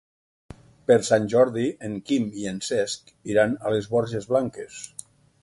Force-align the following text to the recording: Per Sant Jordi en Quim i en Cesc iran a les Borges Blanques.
Per 0.91 0.95
Sant 1.09 1.27
Jordi 1.33 1.65
en 1.89 1.99
Quim 2.07 2.25
i 2.45 2.49
en 2.53 2.57
Cesc 2.69 3.15
iran 3.35 3.55
a 3.71 3.75
les 3.77 3.93
Borges 3.95 4.29
Blanques. 4.33 4.83